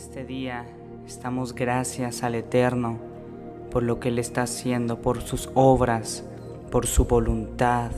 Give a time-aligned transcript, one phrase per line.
[0.00, 0.64] este día
[1.06, 2.96] estamos gracias al Eterno
[3.70, 6.24] por lo que Él está haciendo, por sus obras,
[6.70, 7.90] por su voluntad,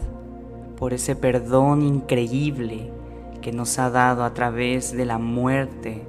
[0.77, 2.91] por ese perdón increíble
[3.41, 6.03] que nos ha dado a través de la muerte.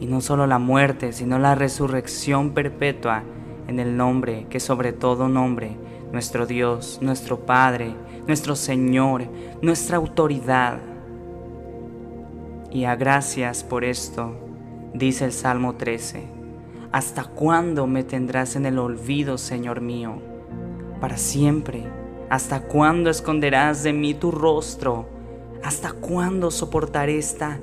[0.00, 3.22] Y no solo la muerte, sino la resurrección perpetua
[3.68, 5.76] en el nombre que sobre todo nombre,
[6.10, 7.94] nuestro Dios, nuestro Padre,
[8.26, 9.28] nuestro Señor,
[9.62, 10.80] nuestra autoridad.
[12.72, 14.45] Y a gracias por esto
[14.98, 16.22] Dice el Salmo 13,
[16.90, 20.22] ¿hasta cuándo me tendrás en el olvido, Señor mío?
[21.02, 21.84] Para siempre.
[22.30, 25.06] ¿Hasta cuándo esconderás de mí tu rostro?
[25.62, 27.60] ¿Hasta cuándo soportaré esta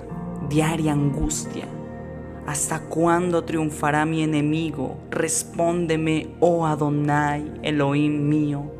[0.47, 1.65] diaria angustia?
[2.45, 4.99] ¿Hasta cuándo triunfará mi enemigo?
[5.09, 8.71] Respóndeme, oh Adonai, Elohim mío.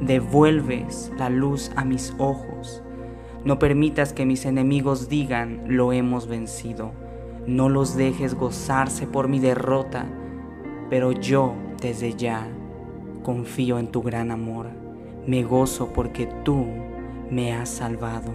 [0.00, 2.80] Devuelves la luz a mis ojos.
[3.44, 7.07] No permitas que mis enemigos digan, lo hemos vencido
[7.46, 10.06] no los dejes gozarse por mi derrota,
[10.90, 12.46] pero yo desde ya
[13.22, 14.66] confío en tu gran amor.
[15.26, 16.66] Me gozo porque tú
[17.30, 18.32] me has salvado.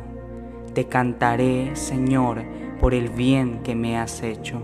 [0.74, 2.44] Te cantaré, Señor,
[2.80, 4.62] por el bien que me has hecho.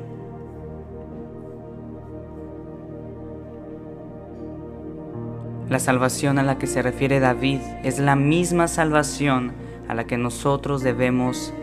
[5.70, 9.54] La salvación a la que se refiere David es la misma salvación
[9.88, 11.54] a la que nosotros debemos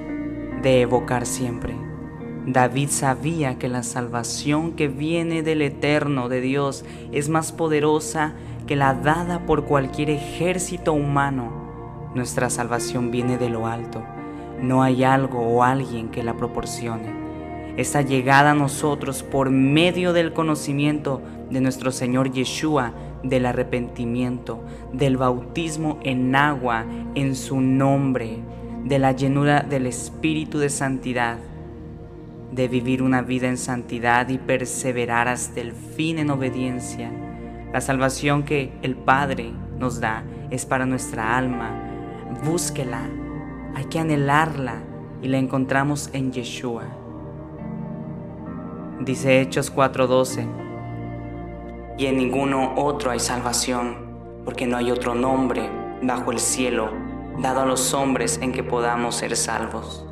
[0.63, 1.86] de evocar siempre.
[2.47, 8.35] David sabía que la salvación que viene del eterno de Dios es más poderosa
[8.69, 11.51] que la dada por cualquier ejército humano.
[12.15, 14.05] Nuestra salvación viene de lo alto.
[14.63, 17.13] No hay algo o alguien que la proporcione.
[17.77, 21.21] Esa llegada a nosotros por medio del conocimiento
[21.51, 22.93] de nuestro Señor Yeshua,
[23.25, 24.61] del arrepentimiento,
[24.93, 26.87] del bautismo en agua
[27.17, 28.39] en su nombre,
[28.85, 31.39] de la llenura del Espíritu de Santidad
[32.57, 37.13] de vivir una vida en santidad y perseverar hasta el fin en obediencia.
[37.71, 41.71] La salvación que el Padre nos da es para nuestra alma.
[42.45, 43.03] Búsquela,
[43.75, 44.77] hay que anhelarla
[45.21, 46.85] y la encontramos en Yeshua.
[49.01, 50.49] Dice Hechos 4:12,
[51.99, 53.97] y en ninguno otro hay salvación,
[54.47, 55.69] porque no hay otro nombre
[56.03, 56.91] bajo el cielo
[57.39, 60.07] dado a los hombres en que podamos ser salvos.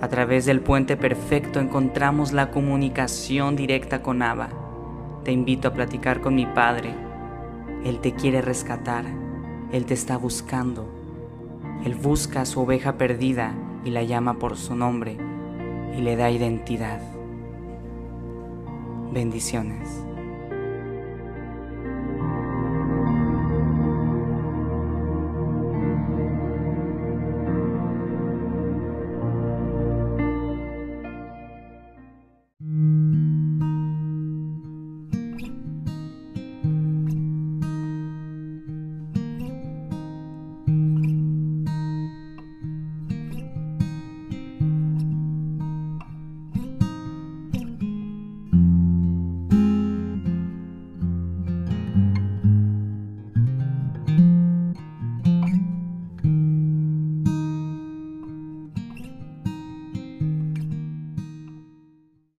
[0.00, 4.50] A través del puente perfecto encontramos la comunicación directa con Abba.
[5.24, 6.94] Te invito a platicar con mi Padre.
[7.84, 9.04] Él te quiere rescatar.
[9.72, 10.88] Él te está buscando.
[11.84, 13.54] Él busca a su oveja perdida
[13.84, 15.16] y la llama por su nombre
[15.96, 17.00] y le da identidad.
[19.12, 19.88] Bendiciones.